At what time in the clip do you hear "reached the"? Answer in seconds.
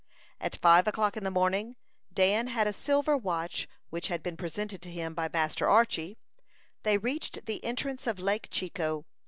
6.97-7.63